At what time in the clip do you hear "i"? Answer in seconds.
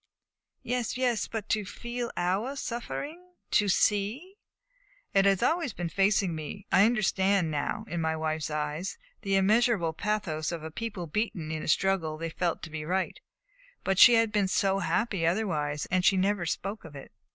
6.71-6.85